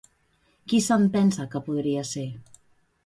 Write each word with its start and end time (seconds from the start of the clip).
Qui 0.71 0.79
se'n 0.85 1.05
pensa 1.17 1.47
que 1.53 1.63
podria 1.67 2.07
ser? 2.13 2.29